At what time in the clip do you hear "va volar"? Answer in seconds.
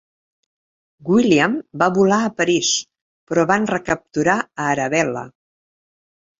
1.83-2.19